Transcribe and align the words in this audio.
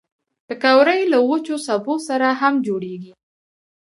پکورې 0.47 1.01
له 1.11 1.19
وچو 1.29 1.55
سبو 1.67 1.93
سره 2.07 2.27
هم 2.41 2.53
جوړېږي 2.67 3.11